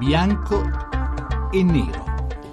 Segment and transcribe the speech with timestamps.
[0.00, 0.62] bianco
[1.52, 2.04] e nero.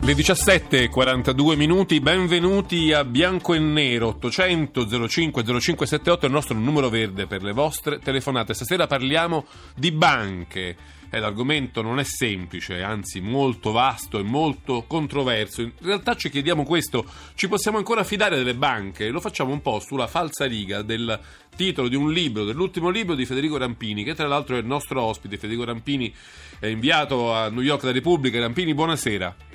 [0.02, 6.90] Le 17.42 minuti, benvenuti a Bianco e Nero 800 05 0578 è il nostro numero
[6.90, 8.54] verde per le vostre telefonate.
[8.54, 10.76] Stasera parliamo di banche.
[11.10, 15.62] Eh, l'argomento non è semplice, anzi molto vasto e molto controverso.
[15.62, 19.10] In realtà ci chiediamo questo, ci possiamo ancora fidare delle banche?
[19.10, 21.20] Lo facciamo un po' sulla falsa riga del
[21.56, 25.02] titolo di un libro, dell'ultimo libro di Federico Rampini, che tra l'altro è il nostro
[25.02, 25.38] ospite.
[25.38, 26.14] Federico Rampini
[26.60, 28.40] è inviato a New York da Repubblica.
[28.40, 29.47] Rampini, buonasera.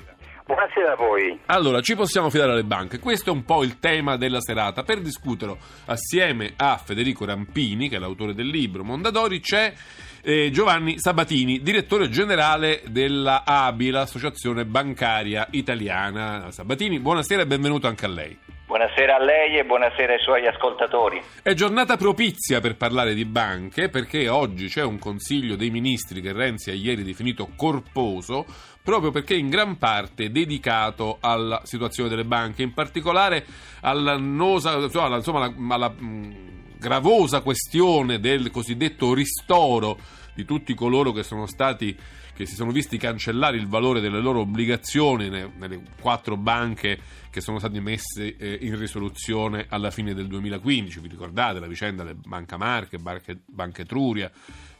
[0.45, 1.39] Buonasera a voi.
[1.45, 2.99] Allora, ci possiamo fidare alle banche?
[2.99, 4.83] Questo è un po' il tema della serata.
[4.83, 9.73] Per discuterlo assieme a Federico Rampini, che è l'autore del libro Mondadori, c'è
[10.21, 16.51] eh, Giovanni Sabatini, direttore generale della ABI, l'Associazione Bancaria Italiana.
[16.51, 18.37] Sabatini, buonasera e benvenuto anche a lei.
[18.73, 21.21] Buonasera a lei e buonasera ai suoi ascoltatori.
[21.43, 26.33] È giornata propizia per parlare di banche perché oggi c'è un Consiglio dei Ministri che
[26.33, 28.47] Renzi ha ieri definito corposo
[28.81, 33.45] proprio perché in gran parte dedicato alla situazione delle banche, in particolare
[33.81, 39.99] all'annosa, insomma, alla, alla mh, gravosa questione del cosiddetto ristoro
[40.33, 41.95] di tutti coloro che sono stati
[42.33, 46.99] che si sono visti cancellare il valore delle loro obbligazioni nelle quattro banche
[47.33, 50.99] che sono state messe eh, in risoluzione alla fine del 2015.
[50.99, 54.31] Vi ricordate la vicenda delle Banca Marche, Banca, Etruria,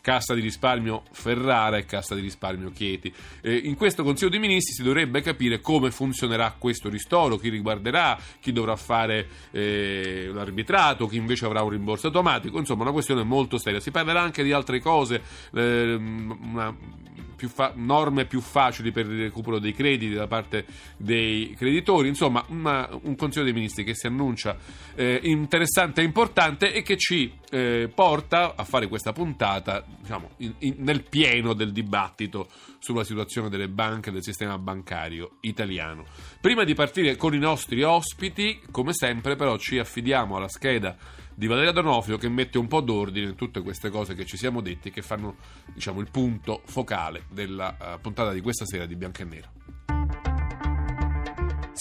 [0.02, 3.12] Cassa di risparmio Ferrara e Cassa di risparmio Chieti.
[3.42, 8.20] Eh, in questo Consiglio dei Ministri si dovrebbe capire come funzionerà questo ristoro, chi riguarderà,
[8.40, 13.58] chi dovrà fare eh, l'arbitrato, chi invece avrà un rimborso automatico, insomma una questione molto
[13.58, 13.80] seria.
[13.80, 16.76] Si parlerà anche di altre cose, eh, una
[17.44, 22.42] più fa- norme più facili per il recupero dei crediti da parte dei creditori, insomma
[22.48, 24.56] una, un Consiglio dei Ministri che si annuncia
[24.96, 30.54] eh, interessante e importante e che ci eh, porta a fare questa puntata diciamo, in,
[30.60, 32.48] in, nel pieno del dibattito
[32.80, 36.06] sulla situazione delle banche e del sistema bancario italiano.
[36.40, 40.96] Prima di partire con i nostri ospiti, come sempre però ci affidiamo alla scheda
[41.36, 44.62] di Valeria Donofrio che mette un po' d'ordine in tutte queste cose che ci siamo
[44.62, 45.36] detti che fanno
[45.74, 49.63] diciamo, il punto focale della uh, puntata di questa sera di Bianco e Nero.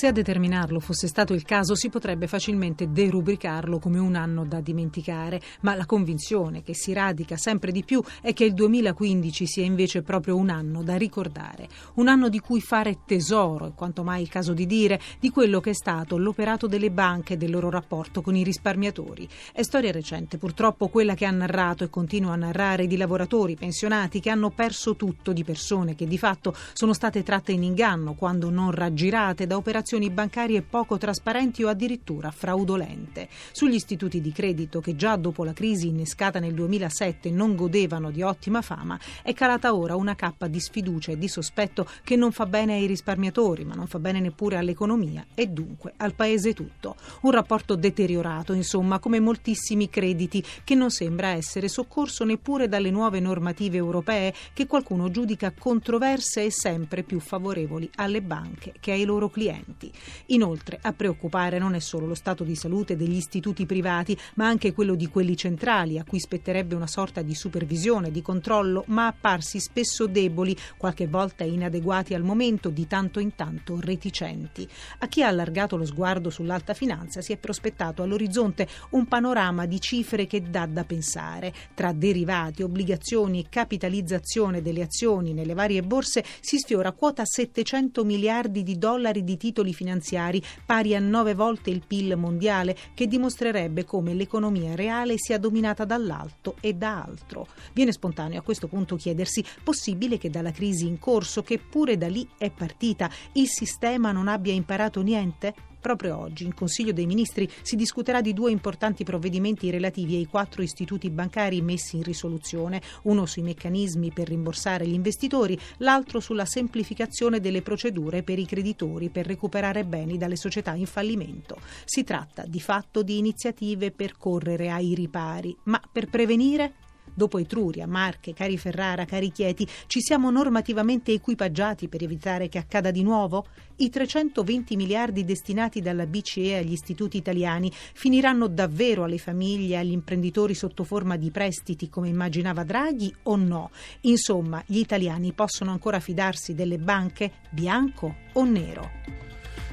[0.02, 4.60] Se a determinarlo fosse stato il caso, si potrebbe facilmente derubricarlo come un anno da
[4.60, 9.64] dimenticare, ma la convinzione che si radica sempre di più è che il 2015 sia
[9.64, 14.22] invece proprio un anno da ricordare, un anno di cui fare tesoro, è quanto mai
[14.22, 17.70] il caso di dire, di quello che è stato l'operato delle banche e del loro
[17.70, 19.28] rapporto con i risparmiatori.
[19.52, 24.18] È storia recente, purtroppo quella che ha narrato e continua a narrare di lavoratori pensionati
[24.18, 28.50] che hanno perso tutto, di persone che di fatto sono state tratte in inganno quando
[28.50, 33.28] non raggirate da operazioni operazioni bancarie poco trasparenti o addirittura fraudolente.
[33.52, 38.22] Sugli istituti di credito che già dopo la crisi innescata nel 2007 non godevano di
[38.22, 42.46] ottima fama, è calata ora una cappa di sfiducia e di sospetto che non fa
[42.46, 46.96] bene ai risparmiatori, ma non fa bene neppure all'economia e dunque al paese tutto.
[47.22, 53.20] Un rapporto deteriorato, insomma, come moltissimi crediti che non sembra essere soccorso neppure dalle nuove
[53.20, 59.28] normative europee che qualcuno giudica controverse e sempre più favorevoli alle banche che ai loro
[59.28, 59.90] clienti pazienti.
[60.26, 64.72] Inoltre, a preoccupare non è solo lo stato di salute degli istituti privati, ma anche
[64.72, 69.58] quello di quelli centrali, a cui spetterebbe una sorta di supervisione, di controllo, ma apparsi
[69.58, 74.68] spesso deboli, qualche volta inadeguati al momento, di tanto in tanto reticenti.
[74.98, 79.80] A chi ha allargato lo sguardo sull'alta finanza si è prospettato all'orizzonte un panorama di
[79.80, 81.52] cifre che dà da pensare.
[81.74, 88.62] Tra derivati, obbligazioni e capitalizzazione delle azioni nelle varie borse si sfiora quota 700 miliardi
[88.62, 93.84] di dollari di titoli titoli finanziari pari a nove volte il PIL mondiale, che dimostrerebbe
[93.84, 97.46] come l'economia reale sia dominata dall'alto e da altro.
[97.72, 102.08] Viene spontaneo a questo punto chiedersi: possibile che dalla crisi in corso, che pure da
[102.08, 105.54] lì è partita, il sistema non abbia imparato niente?
[105.82, 110.62] Proprio oggi in Consiglio dei Ministri si discuterà di due importanti provvedimenti relativi ai quattro
[110.62, 117.40] istituti bancari messi in risoluzione, uno sui meccanismi per rimborsare gli investitori, l'altro sulla semplificazione
[117.40, 121.60] delle procedure per i creditori per recuperare beni dalle società in fallimento.
[121.84, 126.74] Si tratta di fatto di iniziative per correre ai ripari, ma per prevenire
[127.14, 132.90] Dopo Etruria, Marche, Cari Ferrara, Cari Chieti, ci siamo normativamente equipaggiati per evitare che accada
[132.90, 133.46] di nuovo?
[133.76, 139.92] I 320 miliardi destinati dalla BCE agli istituti italiani finiranno davvero alle famiglie e agli
[139.92, 143.70] imprenditori sotto forma di prestiti come immaginava Draghi o no?
[144.02, 148.90] Insomma, gli italiani possono ancora fidarsi delle banche bianco o nero?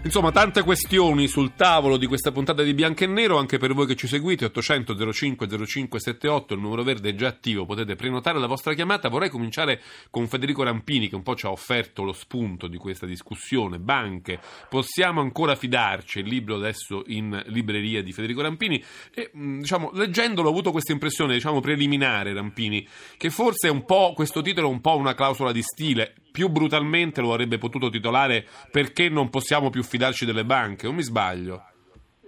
[0.01, 3.85] Insomma, tante questioni sul tavolo di questa puntata di Bianco e Nero, anche per voi
[3.85, 8.47] che ci seguite, 800 05 0578, il numero verde è già attivo, potete prenotare la
[8.47, 9.09] vostra chiamata.
[9.09, 13.05] Vorrei cominciare con Federico Rampini che un po' ci ha offerto lo spunto di questa
[13.05, 13.77] discussione.
[13.77, 16.19] Banche, possiamo ancora fidarci?
[16.19, 18.81] Il libro adesso in libreria di Federico Rampini
[19.13, 22.87] e diciamo, leggendolo ho avuto questa impressione, diciamo, preliminare Rampini,
[23.17, 26.47] che forse è un po' questo titolo è un po' una clausola di stile più
[26.47, 31.67] brutalmente lo avrebbe potuto titolare perché non possiamo più fidarci delle banche, o mi sbaglio?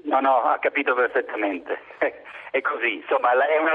[0.04, 1.80] No, no, ha capito perfettamente.
[2.52, 3.72] È così, insomma, è una,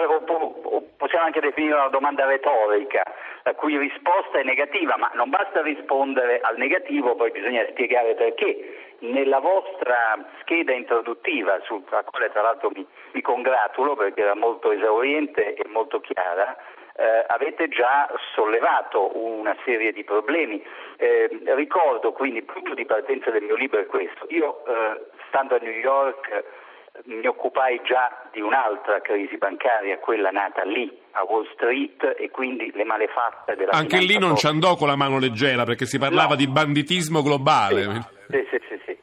[0.98, 3.02] possiamo anche definire una domanda retorica,
[3.44, 8.92] la cui risposta è negativa, ma non basta rispondere al negativo, poi bisogna spiegare perché.
[8.98, 15.54] Nella vostra scheda introduttiva, sulla quale tra l'altro mi, mi congratulo perché era molto esauriente
[15.54, 16.54] e molto chiara,
[16.96, 20.62] eh, avete già sollevato una serie di problemi.
[20.96, 24.26] Eh, ricordo quindi il punto di partenza del mio libro è questo.
[24.30, 26.64] Io eh, stando a New York
[27.04, 32.70] mi occupai già di un'altra crisi bancaria, quella nata lì a Wall Street e quindi
[32.74, 36.30] le malefatte della Anche lì non ci andò con la mano leggera perché si parlava
[36.30, 36.36] no.
[36.36, 37.82] di banditismo globale.
[38.28, 38.98] Sì, sì, sì, sì.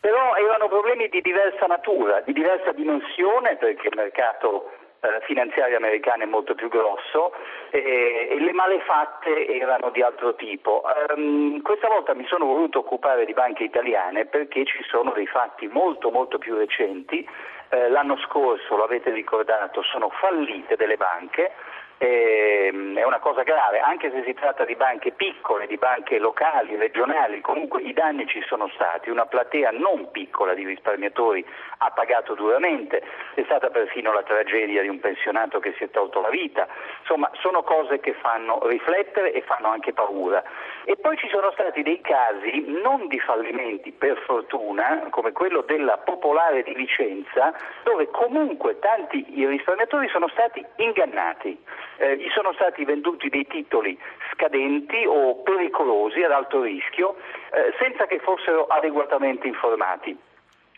[0.00, 6.24] Però erano problemi di diversa natura, di diversa dimensione perché il mercato eh, finanziario americano
[6.24, 7.32] è molto più grosso
[7.70, 10.82] e, e, le malefatte erano di altro tipo.
[11.14, 15.66] Um, questa volta mi sono voluto occupare di banche italiane perché ci sono dei fatti
[15.68, 17.26] molto molto più recenti.
[17.70, 21.52] Eh, l'anno scorso, lo avete ricordato, sono fallite delle banche
[21.98, 27.40] è una cosa grave, anche se si tratta di banche piccole, di banche locali, regionali,
[27.40, 31.44] comunque i danni ci sono stati, una platea non piccola di risparmiatori
[31.78, 33.02] ha pagato duramente,
[33.34, 36.68] è stata perfino la tragedia di un pensionato che si è tolto la vita,
[37.00, 40.42] insomma sono cose che fanno riflettere e fanno anche paura.
[40.84, 45.98] E poi ci sono stati dei casi non di fallimenti, per fortuna, come quello della
[45.98, 47.52] Popolare di Vicenza,
[47.82, 51.58] dove comunque tanti risparmiatori sono stati ingannati
[51.98, 53.98] eh, gli sono stati venduti dei titoli
[54.32, 57.16] scadenti o pericolosi ad alto rischio
[57.52, 60.16] eh, senza che fossero adeguatamente informati.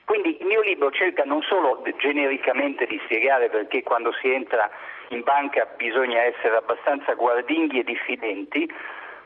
[0.04, 4.68] Quindi il mio libro cerca non solo genericamente di spiegare perché quando si entra
[5.10, 8.68] in banca bisogna essere abbastanza guardinghi e diffidenti,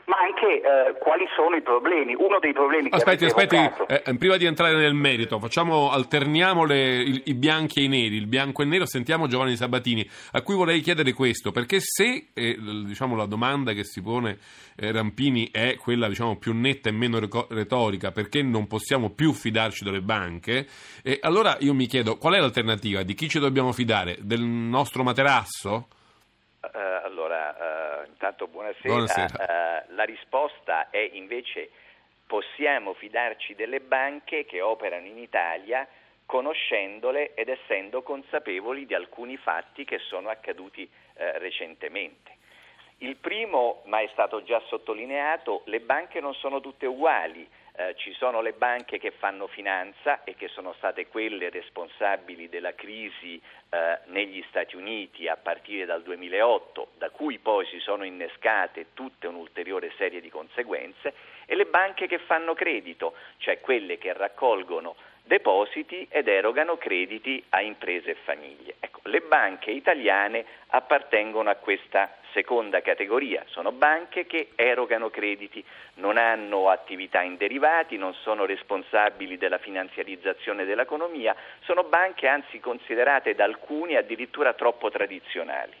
[0.05, 2.13] ma anche eh, quali sono i problemi.
[2.13, 6.65] Uno dei problemi che aspetti, aspetti, eh, eh, prima di entrare nel merito, facciamo, alterniamo
[6.65, 10.07] le, i, i, bianchi e i neri, il bianco e il nero, sentiamo Giovanni Sabatini,
[10.31, 14.37] a cui vorrei chiedere questo, perché se eh, diciamo, la domanda che si pone
[14.75, 17.19] eh, Rampini è quella diciamo, più netta e meno
[17.49, 20.67] retorica, perché non possiamo più fidarci delle banche,
[21.21, 25.87] allora io mi chiedo qual è l'alternativa, di chi ci dobbiamo fidare, del nostro materasso?
[26.73, 28.87] Uh, allora, uh, intanto buonasera.
[28.87, 29.83] buonasera.
[29.87, 31.69] Uh, la risposta è invece
[32.27, 35.87] possiamo fidarci delle banche che operano in Italia
[36.25, 42.31] conoscendole ed essendo consapevoli di alcuni fatti che sono accaduti recentemente.
[42.97, 47.47] Il primo, ma è stato già sottolineato, le banche non sono tutte uguali.
[47.77, 52.73] Eh, ci sono le banche che fanno finanza e che sono state quelle responsabili della
[52.73, 58.93] crisi eh, negli Stati Uniti a partire dal 2008, da cui poi si sono innescate
[58.93, 61.13] tutte un'ulteriore serie di conseguenze,
[61.45, 67.61] e le banche che fanno credito, cioè quelle che raccolgono depositi ed erogano crediti a
[67.61, 68.75] imprese e famiglie.
[69.07, 75.63] Le banche italiane appartengono a questa seconda categoria, sono banche che erogano crediti,
[75.95, 81.35] non hanno attività in derivati, non sono responsabili della finanziarizzazione dell'economia,
[81.65, 85.73] sono banche anzi considerate da alcuni addirittura troppo tradizionali.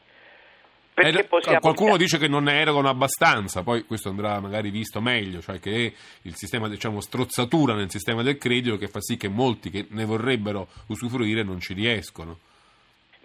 [0.93, 1.27] Eh,
[1.59, 5.93] qualcuno dice che non ne erogano abbastanza, poi questo andrà magari visto meglio, cioè che
[6.21, 10.05] il sistema, diciamo, strozzatura nel sistema del credito che fa sì che molti che ne
[10.05, 12.37] vorrebbero usufruire non ci riescono.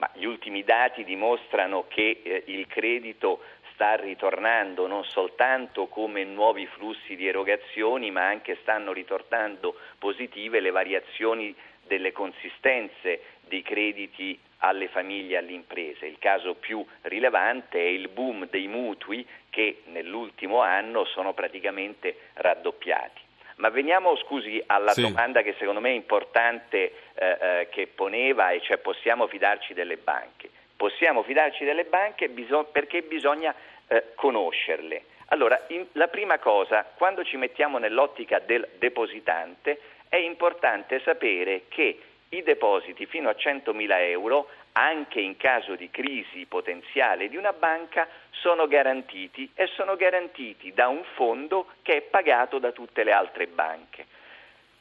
[0.00, 3.42] Ma gli ultimi dati dimostrano che eh, il credito
[3.74, 10.70] sta ritornando non soltanto come nuovi flussi di erogazioni, ma anche stanno ritornando positive le
[10.70, 11.54] variazioni
[11.86, 16.06] delle consistenze dei crediti alle famiglie e alle imprese.
[16.06, 23.28] Il caso più rilevante è il boom dei mutui che nell'ultimo anno sono praticamente raddoppiati.
[23.60, 25.02] Ma veniamo, scusi, alla sì.
[25.02, 29.98] domanda che secondo me è importante eh, eh, che poneva, e cioè possiamo fidarci delle
[29.98, 30.48] banche.
[30.74, 32.30] Possiamo fidarci delle banche
[32.72, 33.54] perché bisogna
[33.86, 35.02] eh, conoscerle.
[35.26, 41.98] Allora, in, la prima cosa, quando ci mettiamo nell'ottica del depositante, è importante sapere che
[42.30, 48.06] i depositi fino a 100.000 euro, anche in caso di crisi potenziale di una banca,
[48.30, 53.46] sono garantiti e sono garantiti da un fondo che è pagato da tutte le altre
[53.48, 54.06] banche.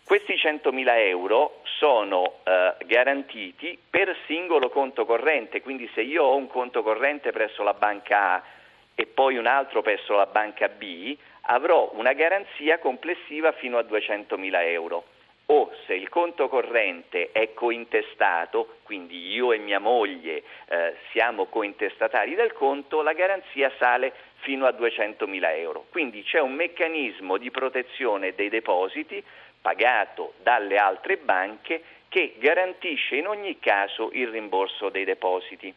[0.03, 6.47] Questi 100.000 euro sono eh, garantiti per singolo conto corrente, quindi se io ho un
[6.47, 8.43] conto corrente presso la banca A
[8.95, 14.63] e poi un altro presso la banca B, avrò una garanzia complessiva fino a 200.000
[14.65, 15.03] euro.
[15.89, 22.53] Se il conto corrente è cointestato, quindi io e mia moglie eh, siamo cointestatari del
[22.53, 25.87] conto, la garanzia sale fino a 200.000 euro.
[25.89, 29.23] Quindi c'è un meccanismo di protezione dei depositi
[29.59, 35.73] pagato dalle altre banche che garantisce in ogni caso il rimborso dei depositi.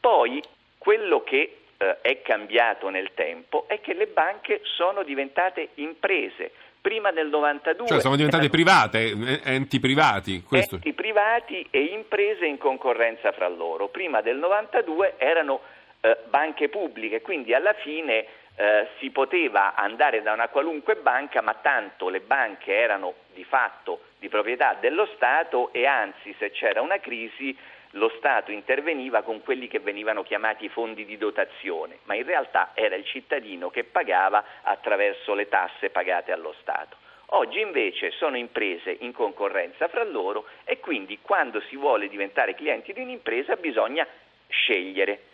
[0.00, 0.42] Poi
[0.78, 6.52] quello che eh, è cambiato nel tempo è che le banche sono diventate imprese.
[6.84, 10.42] Prima del 92 cioè sono diventate private, eh, enti privati.
[10.42, 10.74] Questo.
[10.74, 13.88] Enti privati e imprese in concorrenza fra loro.
[13.88, 15.62] Prima del 92 erano
[16.02, 18.26] eh, banche pubbliche, quindi alla fine
[18.56, 24.00] eh, si poteva andare da una qualunque banca, ma tanto le banche erano di fatto
[24.18, 27.56] di proprietà dello Stato e anzi se c'era una crisi
[27.94, 32.94] lo Stato interveniva con quelli che venivano chiamati fondi di dotazione, ma in realtà era
[32.94, 36.96] il cittadino che pagava attraverso le tasse pagate allo Stato.
[37.28, 42.92] Oggi invece sono imprese in concorrenza fra loro e quindi quando si vuole diventare clienti
[42.92, 44.06] di un'impresa bisogna
[44.48, 45.32] scegliere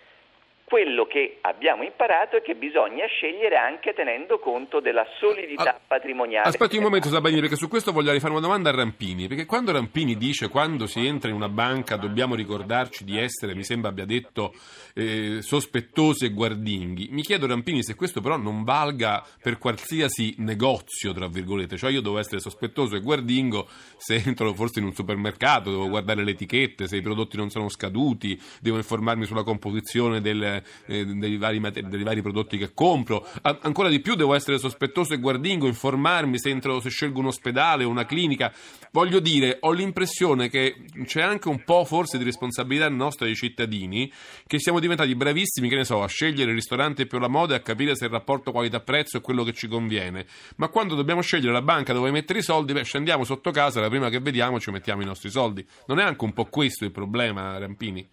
[0.71, 6.47] quello che abbiamo imparato è che bisogna scegliere anche tenendo conto della solidità ah, patrimoniale.
[6.47, 9.73] Aspetti un momento Sabanini perché su questo voglio fare una domanda a Rampini, perché quando
[9.73, 14.05] Rampini dice quando si entra in una banca dobbiamo ricordarci di essere, mi sembra abbia
[14.05, 14.55] detto,
[14.95, 21.13] eh, sospettosi e guardinghi, mi chiedo Rampini se questo però non valga per qualsiasi negozio,
[21.13, 25.71] tra virgolette, cioè io devo essere sospettoso e guardingo se entro forse in un supermercato,
[25.71, 30.59] devo guardare le etichette, se i prodotti non sono scaduti, devo informarmi sulla composizione del
[30.87, 33.27] dei, vari mater- dei, vari prodotti che compro.
[33.43, 37.85] Ancora di più devo essere sospettoso e guardingo, informarmi se, entro, se scelgo un ospedale
[37.85, 38.53] o una clinica.
[38.93, 44.11] Voglio dire, ho l'impressione che c'è anche un po' forse di responsabilità nostra dei cittadini
[44.47, 47.59] che siamo diventati bravissimi, che ne so, a scegliere il ristorante più alla moda e
[47.59, 50.27] a capire se il rapporto qualità-prezzo è quello che ci conviene.
[50.57, 53.89] Ma quando dobbiamo scegliere la banca dove mettere i soldi, beh, scendiamo sotto casa, la
[53.89, 55.67] prima che vediamo ci mettiamo i nostri soldi.
[55.87, 58.07] Non è anche un po' questo il problema, Rampini?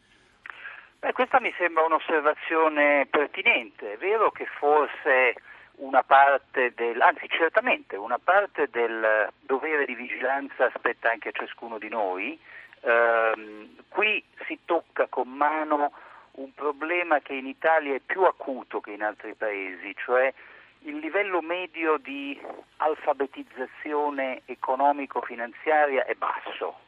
[0.99, 3.93] Beh, questa mi sembra un'osservazione pertinente.
[3.93, 5.35] È vero che forse
[5.75, 11.77] una parte del, anzi certamente una parte del dovere di vigilanza spetta anche a ciascuno
[11.77, 12.39] di noi.
[12.81, 15.91] Eh, qui si tocca con mano
[16.31, 20.33] un problema che in Italia è più acuto che in altri paesi, cioè
[20.81, 22.39] il livello medio di
[22.77, 26.85] alfabetizzazione economico-finanziaria è basso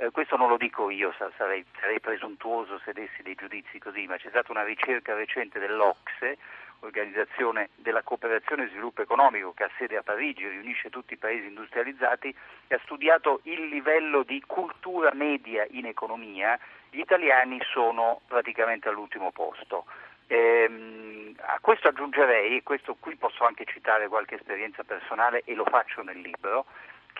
[0.00, 4.16] eh, questo non lo dico io, sarei, sarei, presuntuoso se dessi dei giudizi così, ma
[4.16, 6.38] c'è stata una ricerca recente dell'Ocse,
[6.80, 11.48] Organizzazione della Cooperazione e Sviluppo Economico, che ha sede a Parigi, riunisce tutti i paesi
[11.48, 12.34] industrializzati,
[12.66, 16.58] e ha studiato il livello di cultura media in economia.
[16.88, 19.84] Gli italiani sono praticamente all'ultimo posto.
[20.28, 25.66] Ehm, a questo aggiungerei, e questo qui posso anche citare qualche esperienza personale e lo
[25.66, 26.64] faccio nel libro,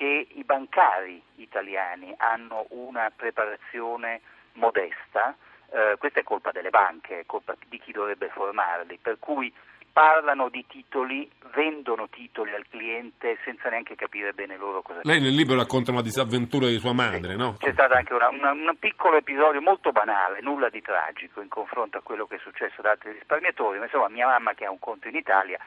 [0.01, 4.23] che i bancari italiani hanno una preparazione
[4.55, 5.37] modesta,
[5.71, 9.53] eh, questa è colpa delle banche, è colpa di chi dovrebbe formarli, per cui
[9.93, 15.35] parlano di titoli, vendono titoli al cliente senza neanche capire bene loro cosa Lei nel
[15.35, 17.37] libro racconta una disavventura di sua madre, sì.
[17.37, 17.57] no?
[17.59, 21.99] C'è stato anche una, una, un piccolo episodio molto banale, nulla di tragico in confronto
[21.99, 24.79] a quello che è successo ad altri risparmiatori, ma insomma mia mamma che ha un
[24.79, 25.59] conto in Italia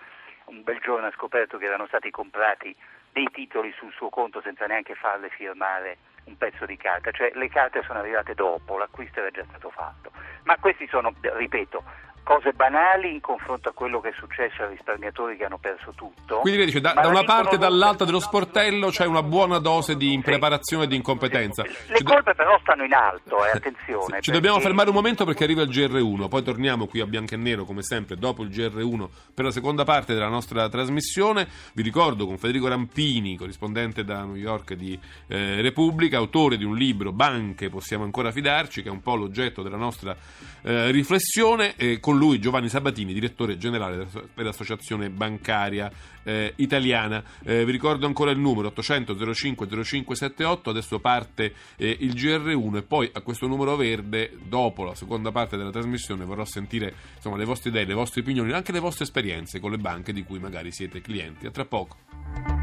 [0.45, 2.75] un bel giorno ha scoperto che erano stati comprati
[3.13, 7.49] dei titoli sul suo conto senza neanche farle firmare un pezzo di carta, cioè le
[7.49, 10.11] carte sono arrivate dopo, l'acquisto era già stato fatto.
[10.43, 11.83] Ma questi sono, ripeto,
[12.23, 16.39] cose banali in confronto a quello che è successo ai risparmiatori che hanno perso tutto.
[16.39, 19.95] Quindi vedi, cioè, da, da una parte e dall'altra dello sportello c'è una buona dose
[19.95, 21.63] di impreparazione e di incompetenza.
[21.63, 24.05] Le colpe però stanno in alto, eh, attenzione.
[24.05, 24.31] Ci perché...
[24.31, 27.65] dobbiamo fermare un momento perché arriva il GR1, poi torniamo qui a bianco e nero
[27.65, 31.47] come sempre dopo il GR1 per la seconda parte della nostra trasmissione.
[31.73, 36.75] Vi ricordo con Federico Rampini, corrispondente da New York di eh, Repubblica, autore di un
[36.75, 40.15] libro Banche possiamo ancora fidarci, che è un po' l'oggetto della nostra
[40.61, 41.75] eh, riflessione.
[41.75, 45.91] Eh, con lui Giovanni Sabatini, direttore generale dell'Associazione Bancaria
[46.21, 47.23] eh, Italiana.
[47.43, 52.83] Eh, vi ricordo ancora il numero 800 05 0578, adesso parte eh, il GR1 e
[52.83, 57.45] poi a questo numero verde, dopo la seconda parte della trasmissione, vorrò sentire insomma, le
[57.45, 60.71] vostre idee, le vostre opinioni, anche le vostre esperienze con le banche di cui magari
[60.71, 61.47] siete clienti.
[61.47, 62.62] A tra poco.